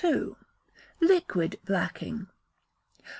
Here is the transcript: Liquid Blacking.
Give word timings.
Liquid 0.99 1.57
Blacking. 1.63 2.25